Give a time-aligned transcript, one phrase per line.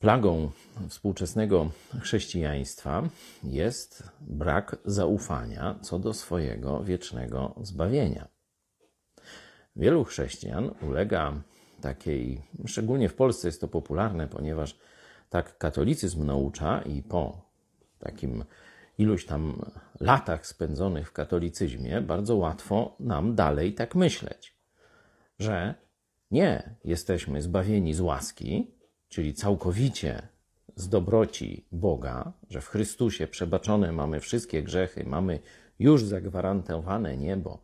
[0.00, 0.50] Plagą
[0.88, 3.02] współczesnego chrześcijaństwa
[3.44, 8.28] jest brak zaufania co do swojego wiecznego zbawienia.
[9.76, 11.34] Wielu chrześcijan ulega
[11.80, 14.78] takiej, szczególnie w Polsce jest to popularne, ponieważ
[15.30, 17.42] tak katolicyzm naucza i po
[17.98, 18.44] takim
[18.98, 19.62] iluś tam
[20.00, 24.56] latach spędzonych w katolicyzmie, bardzo łatwo nam dalej tak myśleć,
[25.38, 25.74] że
[26.30, 28.75] nie jesteśmy zbawieni z łaski,
[29.08, 30.28] czyli całkowicie
[30.76, 35.38] z dobroci Boga, że w Chrystusie przebaczone mamy wszystkie grzechy, mamy
[35.78, 37.62] już zagwarantowane niebo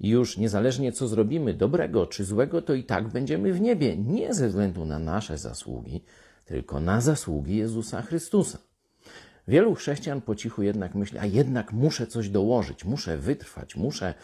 [0.00, 4.34] i już niezależnie co zrobimy, dobrego czy złego, to i tak będziemy w niebie, nie
[4.34, 6.04] ze względu na nasze zasługi,
[6.44, 8.58] tylko na zasługi Jezusa Chrystusa.
[9.48, 14.14] Wielu chrześcijan po cichu jednak myśli, a jednak muszę coś dołożyć, muszę wytrwać, muszę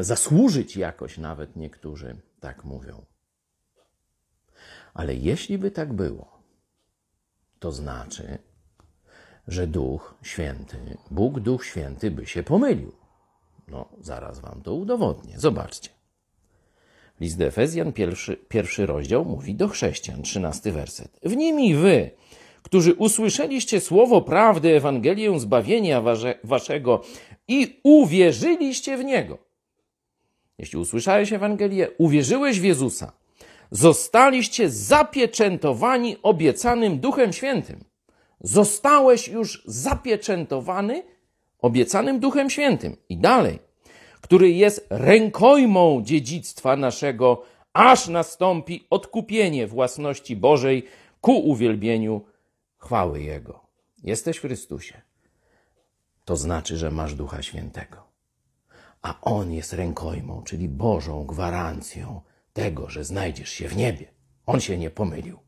[0.00, 3.04] zasłużyć jakoś, nawet niektórzy tak mówią.
[4.94, 6.42] Ale jeśli by tak było,
[7.58, 8.38] to znaczy,
[9.48, 10.76] że Duch Święty,
[11.10, 12.92] Bóg Duch Święty by się pomylił.
[13.68, 15.34] No, zaraz wam to udowodnię.
[15.38, 15.90] Zobaczcie.
[17.20, 21.20] List do Efezjan, pierwszy, pierwszy rozdział, mówi do chrześcijan, trzynasty werset.
[21.22, 22.10] W nimi wy,
[22.62, 27.02] którzy usłyszeliście słowo prawdy, Ewangelię zbawienia wasze, waszego
[27.48, 29.38] i uwierzyliście w Niego.
[30.58, 33.12] Jeśli usłyszałeś Ewangelię, uwierzyłeś w Jezusa,
[33.72, 37.84] zostaliście zapieczętowani obiecanym Duchem Świętym.
[38.40, 41.02] Zostałeś już zapieczętowany
[41.58, 42.96] obiecanym Duchem Świętym.
[43.08, 43.58] I dalej,
[44.20, 50.86] który jest rękojmą dziedzictwa naszego, aż nastąpi odkupienie własności Bożej
[51.20, 52.24] ku uwielbieniu
[52.78, 53.60] chwały Jego.
[54.04, 55.00] Jesteś w Chrystusie.
[56.24, 57.96] To znaczy, że masz Ducha Świętego.
[59.02, 62.20] A On jest rękojmą, czyli Bożą gwarancją
[62.52, 64.06] tego, że znajdziesz się w niebie.
[64.46, 65.38] On się nie pomylił.